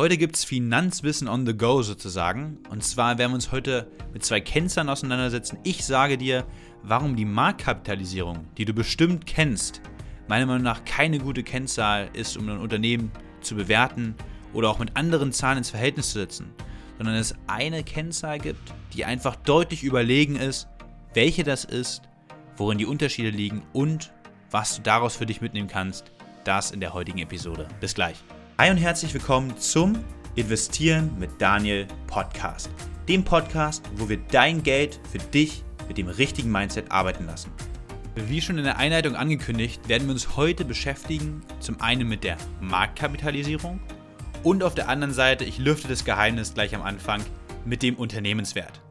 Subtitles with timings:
[0.00, 2.56] Heute gibt es Finanzwissen on the go sozusagen.
[2.70, 5.58] Und zwar werden wir uns heute mit zwei Kennzahlen auseinandersetzen.
[5.62, 6.46] Ich sage dir,
[6.82, 9.82] warum die Marktkapitalisierung, die du bestimmt kennst,
[10.26, 14.14] meiner Meinung nach keine gute Kennzahl ist, um ein Unternehmen zu bewerten
[14.54, 16.54] oder auch mit anderen Zahlen ins Verhältnis zu setzen,
[16.96, 20.66] sondern es eine Kennzahl gibt, die einfach deutlich überlegen ist,
[21.12, 22.00] welche das ist,
[22.56, 24.14] worin die Unterschiede liegen und
[24.50, 26.10] was du daraus für dich mitnehmen kannst,
[26.44, 27.68] das in der heutigen Episode.
[27.80, 28.16] Bis gleich.
[28.60, 30.04] Hi und herzlich willkommen zum
[30.34, 32.68] Investieren mit Daniel Podcast.
[33.08, 37.50] Dem Podcast, wo wir dein Geld für dich mit dem richtigen Mindset arbeiten lassen.
[38.14, 42.36] Wie schon in der Einleitung angekündigt, werden wir uns heute beschäftigen, zum einen mit der
[42.60, 43.80] Marktkapitalisierung
[44.42, 47.24] und auf der anderen Seite, ich lüfte das Geheimnis gleich am Anfang,
[47.64, 48.82] mit dem Unternehmenswert.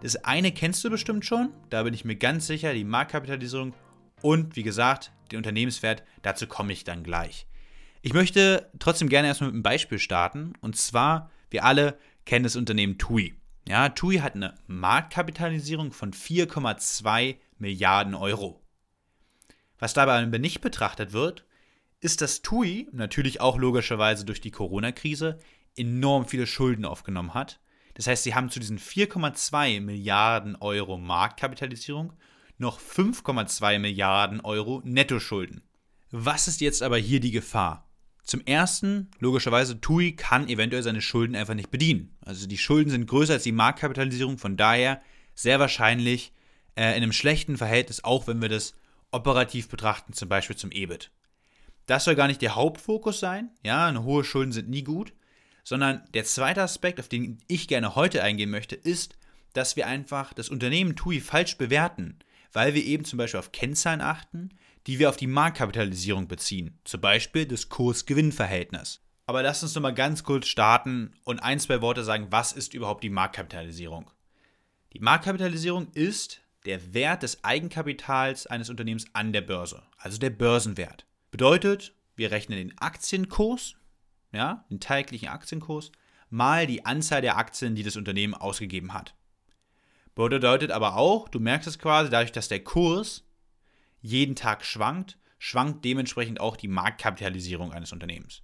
[0.00, 3.74] Das eine kennst du bestimmt schon, da bin ich mir ganz sicher, die Marktkapitalisierung
[4.22, 7.46] und wie gesagt, den Unternehmenswert, dazu komme ich dann gleich.
[8.00, 12.56] Ich möchte trotzdem gerne erstmal mit einem Beispiel starten und zwar, wir alle kennen das
[12.56, 13.34] Unternehmen TUI.
[13.68, 18.62] Ja, TUI hat eine Marktkapitalisierung von 4,2 Milliarden Euro.
[19.78, 21.44] Was dabei aber nicht betrachtet wird,
[22.00, 25.38] ist, dass TUI natürlich auch logischerweise durch die Corona-Krise
[25.76, 27.60] enorm viele Schulden aufgenommen hat.
[27.94, 32.12] Das heißt, sie haben zu diesen 4,2 Milliarden Euro Marktkapitalisierung
[32.58, 35.62] noch 5,2 Milliarden Euro Nettoschulden.
[36.10, 37.87] Was ist jetzt aber hier die Gefahr?
[38.28, 42.14] Zum ersten, logischerweise, TUI kann eventuell seine Schulden einfach nicht bedienen.
[42.20, 45.00] Also die Schulden sind größer als die Marktkapitalisierung, von daher
[45.34, 46.34] sehr wahrscheinlich
[46.76, 48.74] äh, in einem schlechten Verhältnis, auch wenn wir das
[49.12, 51.10] operativ betrachten, zum Beispiel zum EBIT.
[51.86, 53.50] Das soll gar nicht der Hauptfokus sein.
[53.64, 55.14] Ja, eine hohe Schulden sind nie gut.
[55.64, 59.16] Sondern der zweite Aspekt, auf den ich gerne heute eingehen möchte, ist,
[59.54, 62.18] dass wir einfach das Unternehmen TUI falsch bewerten,
[62.52, 64.50] weil wir eben zum Beispiel auf Kennzahlen achten,
[64.88, 66.80] die wir auf die Marktkapitalisierung beziehen.
[66.84, 69.02] Zum Beispiel das Kurs-Gewinn-Verhältnis.
[69.26, 73.04] Aber lass uns nochmal ganz kurz starten und ein, zwei Worte sagen, was ist überhaupt
[73.04, 74.10] die Marktkapitalisierung?
[74.94, 81.04] Die Marktkapitalisierung ist der Wert des Eigenkapitals eines Unternehmens an der Börse, also der Börsenwert.
[81.30, 83.74] Bedeutet, wir rechnen den Aktienkurs,
[84.32, 85.92] ja, den täglichen Aktienkurs,
[86.30, 89.14] mal die Anzahl der Aktien, die das Unternehmen ausgegeben hat.
[90.14, 93.27] Bedeutet aber auch, du merkst es quasi, dadurch, dass der Kurs
[94.00, 98.42] jeden Tag schwankt, schwankt dementsprechend auch die Marktkapitalisierung eines Unternehmens.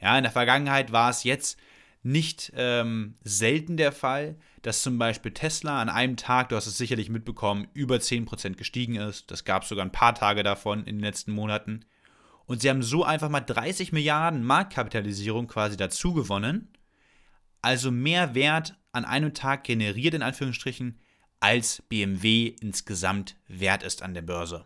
[0.00, 1.58] Ja, in der Vergangenheit war es jetzt
[2.02, 6.78] nicht ähm, selten der Fall, dass zum Beispiel Tesla an einem Tag, du hast es
[6.78, 9.30] sicherlich mitbekommen, über 10% gestiegen ist.
[9.30, 11.84] Das gab es sogar ein paar Tage davon in den letzten Monaten.
[12.46, 16.72] Und sie haben so einfach mal 30 Milliarden Marktkapitalisierung quasi dazu gewonnen.
[17.60, 21.00] Also mehr Wert an einem Tag generiert, in Anführungsstrichen,
[21.40, 24.64] als BMW insgesamt wert ist an der Börse.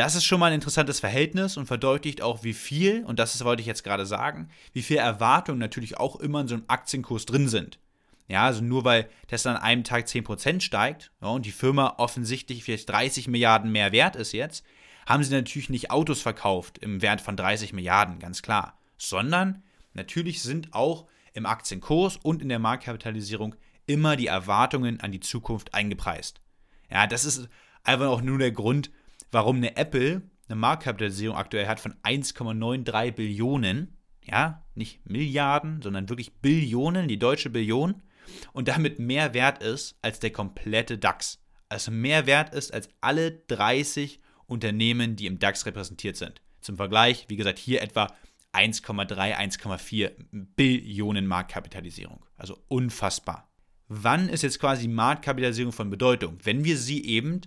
[0.00, 3.60] Das ist schon mal ein interessantes Verhältnis und verdeutlicht auch, wie viel, und das wollte
[3.60, 7.48] ich jetzt gerade sagen, wie viel Erwartungen natürlich auch immer in so einem Aktienkurs drin
[7.48, 7.78] sind.
[8.26, 12.64] Ja, also nur weil Tesla an einem Tag 10% steigt ja, und die Firma offensichtlich
[12.64, 14.64] vielleicht 30 Milliarden mehr wert ist jetzt,
[15.04, 18.78] haben sie natürlich nicht Autos verkauft im Wert von 30 Milliarden, ganz klar.
[18.96, 19.62] Sondern
[19.92, 25.74] natürlich sind auch im Aktienkurs und in der Marktkapitalisierung immer die Erwartungen an die Zukunft
[25.74, 26.40] eingepreist.
[26.90, 27.50] Ja, das ist
[27.84, 28.90] einfach auch nur der Grund,
[29.30, 36.32] warum eine Apple eine Marktkapitalisierung aktuell hat von 1,93 Billionen, ja, nicht Milliarden, sondern wirklich
[36.34, 38.02] Billionen, die deutsche Billion,
[38.52, 41.38] und damit mehr wert ist als der komplette DAX.
[41.68, 46.42] Also mehr wert ist als alle 30 Unternehmen, die im DAX repräsentiert sind.
[46.60, 48.08] Zum Vergleich, wie gesagt, hier etwa
[48.52, 52.24] 1,3, 1,4 Billionen Marktkapitalisierung.
[52.36, 53.48] Also unfassbar.
[53.86, 56.38] Wann ist jetzt quasi Marktkapitalisierung von Bedeutung?
[56.42, 57.40] Wenn wir sie eben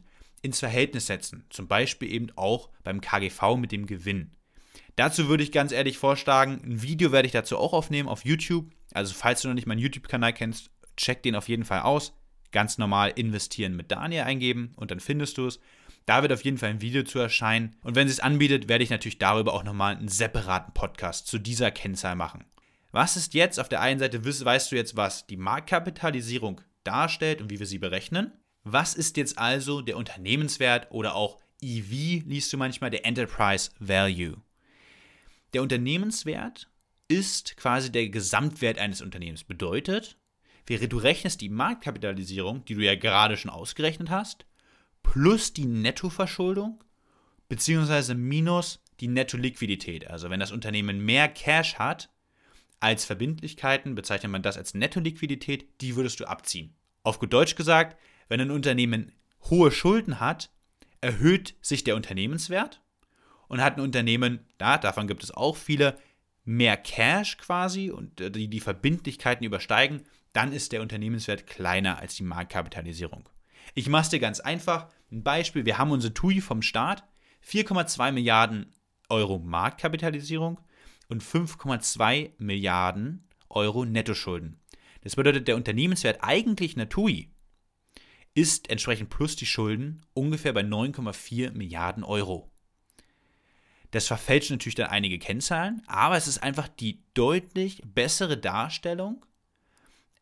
[0.43, 1.45] ins Verhältnis setzen.
[1.49, 4.31] Zum Beispiel eben auch beim KGV mit dem Gewinn.
[4.95, 8.69] Dazu würde ich ganz ehrlich vorschlagen, ein Video werde ich dazu auch aufnehmen auf YouTube.
[8.93, 12.13] Also falls du noch nicht meinen YouTube-Kanal kennst, check den auf jeden Fall aus.
[12.51, 15.59] Ganz normal investieren mit Daniel eingeben und dann findest du es.
[16.05, 17.75] Da wird auf jeden Fall ein Video zu erscheinen.
[17.81, 21.39] Und wenn es sich anbietet, werde ich natürlich darüber auch nochmal einen separaten Podcast zu
[21.39, 22.43] dieser Kennzahl machen.
[22.91, 27.49] Was ist jetzt auf der einen Seite, weißt du jetzt, was die Marktkapitalisierung darstellt und
[27.49, 28.33] wie wir sie berechnen?
[28.63, 34.37] Was ist jetzt also der Unternehmenswert oder auch EV, liest du manchmal, der Enterprise Value?
[35.53, 36.69] Der Unternehmenswert
[37.07, 39.43] ist quasi der Gesamtwert eines Unternehmens.
[39.43, 40.17] Bedeutet,
[40.67, 44.45] du rechnest die Marktkapitalisierung, die du ja gerade schon ausgerechnet hast,
[45.03, 46.83] plus die Nettoverschuldung,
[47.49, 50.07] beziehungsweise minus die Netto-Liquidität.
[50.07, 52.09] Also wenn das Unternehmen mehr Cash hat
[52.79, 56.73] als Verbindlichkeiten, bezeichnet man das als Netto-Liquidität, die würdest du abziehen.
[57.03, 57.97] Auf gut Deutsch gesagt,
[58.29, 59.11] wenn ein Unternehmen
[59.49, 60.51] hohe Schulden hat,
[61.01, 62.81] erhöht sich der Unternehmenswert
[63.47, 65.97] und hat ein Unternehmen, da, davon gibt es auch viele,
[66.45, 70.03] mehr Cash quasi und äh, die, die Verbindlichkeiten übersteigen,
[70.33, 73.29] dann ist der Unternehmenswert kleiner als die Marktkapitalisierung.
[73.75, 74.87] Ich mache es dir ganz einfach.
[75.11, 77.03] Ein Beispiel, wir haben unsere TUI vom Staat,
[77.47, 78.73] 4,2 Milliarden
[79.09, 80.59] Euro Marktkapitalisierung
[81.07, 84.59] und 5,2 Milliarden Euro Nettoschulden.
[85.01, 87.32] Das bedeutet, der Unternehmenswert eigentlich einer TUI
[88.35, 92.49] ist entsprechend plus die Schulden ungefähr bei 9,4 Milliarden Euro.
[93.91, 99.23] Das verfälscht natürlich dann einige Kennzahlen, aber es ist einfach die deutlich bessere Darstellung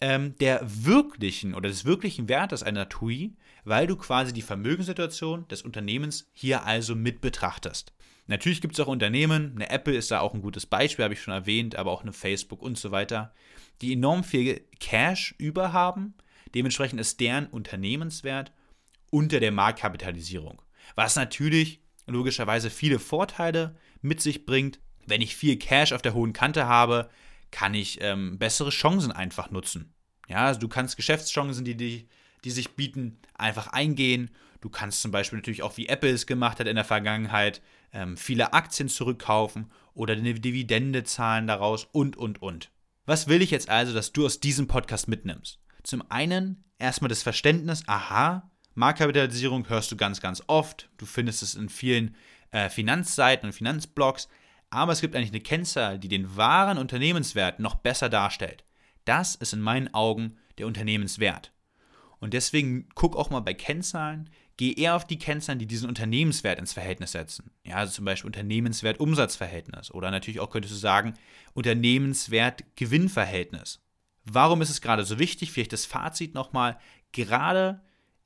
[0.02, 5.62] ähm, der wirklichen oder des wirklichen Wertes einer TUI, weil du quasi die Vermögenssituation des
[5.62, 7.94] Unternehmens hier also mit betrachtest.
[8.28, 11.22] Natürlich gibt es auch Unternehmen, eine Apple ist da auch ein gutes Beispiel, habe ich
[11.22, 13.34] schon erwähnt, aber auch eine Facebook und so weiter,
[13.82, 16.16] die enorm viel Cash überhaben.
[16.54, 18.52] Dementsprechend ist deren Unternehmenswert
[19.10, 20.62] unter der Marktkapitalisierung.
[20.96, 24.80] Was natürlich logischerweise viele Vorteile mit sich bringt.
[25.06, 27.10] Wenn ich viel Cash auf der hohen Kante habe,
[27.50, 29.94] kann ich ähm, bessere Chancen einfach nutzen.
[30.28, 32.08] Ja, also du kannst Geschäftschancen, die, die,
[32.44, 34.32] die sich bieten, einfach eingehen.
[34.62, 37.62] Du kannst zum Beispiel natürlich auch, wie Apple es gemacht hat in der Vergangenheit,
[37.94, 42.72] ähm, viele Aktien zurückkaufen oder eine Dividende zahlen daraus und, und, und.
[43.06, 45.60] Was will ich jetzt also, dass du aus diesem Podcast mitnimmst?
[45.84, 50.90] Zum einen erstmal das Verständnis, aha, Marktkapitalisierung hörst du ganz, ganz oft.
[50.98, 52.16] Du findest es in vielen
[52.52, 54.30] äh, Finanzseiten und Finanzblogs.
[54.70, 58.64] Aber es gibt eigentlich eine Kennzahl, die den wahren Unternehmenswert noch besser darstellt.
[59.04, 61.52] Das ist in meinen Augen der Unternehmenswert.
[62.20, 66.58] Und deswegen guck auch mal bei Kennzahlen, geh eher auf die Kennzahlen, die diesen Unternehmenswert
[66.60, 67.52] ins Verhältnis setzen.
[67.66, 71.16] Ja, also zum Beispiel Unternehmenswert-Umsatzverhältnis oder natürlich auch könntest du sagen
[71.54, 73.82] Unternehmenswert-Gewinnverhältnis.
[74.24, 75.52] Warum ist es gerade so wichtig?
[75.52, 76.78] Vielleicht das Fazit nochmal.
[77.12, 77.82] Gerade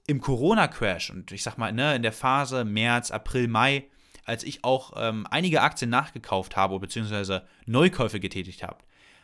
[0.08, 3.86] im Corona-Crash und ich sag mal, ne, in der Phase März, April, Mai,
[4.24, 7.42] als ich auch ähm, einige Aktien nachgekauft habe bzw.
[7.66, 8.78] Neukäufe getätigt habe,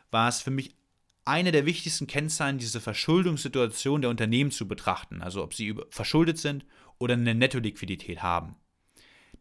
[0.09, 0.75] war es für mich
[1.25, 5.21] eine der wichtigsten Kennzahlen, diese Verschuldungssituation der Unternehmen zu betrachten.
[5.21, 6.65] Also ob sie verschuldet sind
[6.97, 8.55] oder eine Netto-Liquidität haben.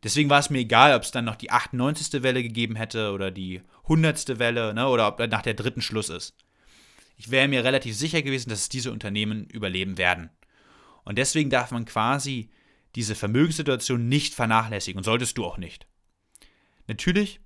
[0.02, 2.22] Deswegen war es mir egal, ob es dann noch die 98.
[2.22, 4.38] Welle gegeben hätte oder die 100.
[4.38, 6.36] Welle ne, oder ob nach der dritten Schluss ist.
[7.20, 10.30] Ich wäre mir relativ sicher gewesen, dass diese Unternehmen überleben werden.
[11.04, 12.48] Und deswegen darf man quasi
[12.94, 15.86] diese Vermögenssituation nicht vernachlässigen und solltest du auch nicht.
[16.86, 17.40] Natürlich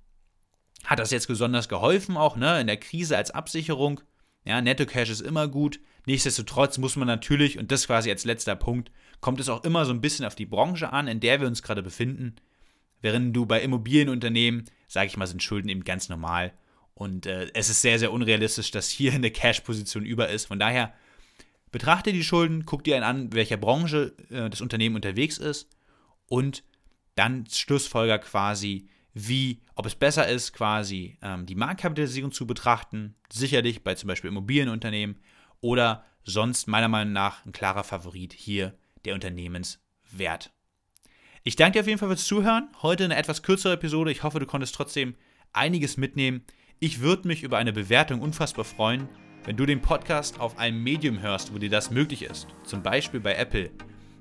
[0.85, 3.99] hat das jetzt besonders geholfen, auch ne, in der Krise als Absicherung.
[4.45, 5.81] Ja, Netto Cash ist immer gut.
[6.05, 9.91] Nichtsdestotrotz muss man natürlich, und das quasi als letzter Punkt, kommt es auch immer so
[9.91, 12.37] ein bisschen auf die Branche an, in der wir uns gerade befinden.
[13.01, 16.53] Während du bei Immobilienunternehmen, sage ich mal, sind Schulden eben ganz normal.
[16.95, 20.45] Und äh, es ist sehr, sehr unrealistisch, dass hier eine Cash-Position über ist.
[20.45, 20.93] Von daher
[21.75, 25.69] Betrachte die Schulden, guck dir an, welcher Branche äh, das Unternehmen unterwegs ist
[26.27, 26.63] und
[27.15, 33.83] dann Schlussfolger quasi, wie, ob es besser ist, quasi ähm, die Marktkapitalisierung zu betrachten, sicherlich
[33.83, 35.19] bei zum Beispiel Immobilienunternehmen
[35.59, 40.53] oder sonst meiner Meinung nach ein klarer Favorit hier der Unternehmenswert.
[41.43, 42.69] Ich danke dir auf jeden Fall fürs Zuhören.
[42.83, 44.13] Heute eine etwas kürzere Episode.
[44.13, 45.15] Ich hoffe, du konntest trotzdem
[45.51, 46.45] einiges mitnehmen.
[46.79, 49.07] Ich würde mich über eine Bewertung unfassbar freuen.
[49.45, 53.19] Wenn du den Podcast auf einem Medium hörst, wo dir das möglich ist, zum Beispiel
[53.19, 53.69] bei Apple,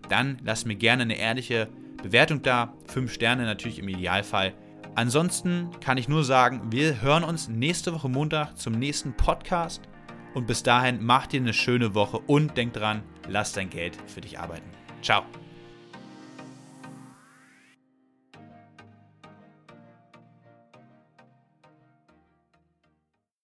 [0.08, 1.68] dann lass mir gerne eine ehrliche
[2.02, 2.74] Bewertung da.
[2.86, 4.54] Fünf Sterne natürlich im Idealfall.
[4.94, 9.82] Ansonsten kann ich nur sagen, wir hören uns nächste Woche Montag zum nächsten Podcast.
[10.34, 14.20] Und bis dahin, mach dir eine schöne Woche und denk dran, lass dein Geld für
[14.20, 14.68] dich arbeiten.
[15.02, 15.24] Ciao.